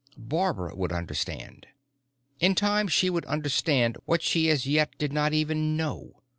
[0.17, 1.67] Barbara would understand.
[2.39, 6.23] In time she would understand what she as yet did not even know.